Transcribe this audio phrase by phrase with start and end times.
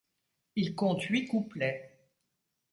[0.55, 2.09] Il compte huit couplets.